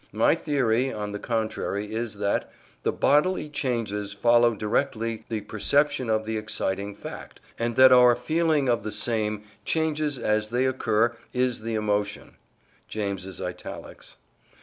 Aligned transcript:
My 0.11 0.33
theory, 0.33 0.91
on 0.91 1.11
the 1.11 1.19
contrary, 1.19 1.93
is 1.93 2.15
that 2.15 2.51
THE 2.81 2.91
BODILY 2.91 3.49
CHANGES 3.49 4.13
FOLLOW 4.13 4.55
DIRECTLY 4.55 5.25
THE 5.29 5.41
PERCEPTION 5.41 6.09
OF 6.09 6.25
THE 6.25 6.37
EXCITING 6.37 6.95
FACT, 6.95 7.39
AND 7.59 7.75
THAT 7.75 7.91
OUR 7.91 8.15
FEELING 8.15 8.67
OF 8.67 8.81
THE 8.81 8.91
SAME 8.91 9.43
CHANGES 9.63 10.17
AS 10.17 10.49
THEY 10.49 10.65
OCCUR 10.65 11.17
IS 11.33 11.61
THE 11.61 11.75
EMOTION 11.75 12.35
(James's 12.87 13.39
italics). 13.39 14.17